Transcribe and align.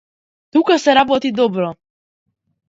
Тука 0.51 0.77
се 0.83 0.95
работи 0.99 1.31
добро. 1.41 1.69